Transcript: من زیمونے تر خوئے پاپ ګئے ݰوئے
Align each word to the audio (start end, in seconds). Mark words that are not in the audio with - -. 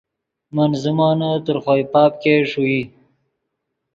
من 0.55 0.71
زیمونے 0.81 1.31
تر 1.45 1.55
خوئے 1.63 1.83
پاپ 1.93 2.11
ګئے 2.21 2.35
ݰوئے 2.49 2.81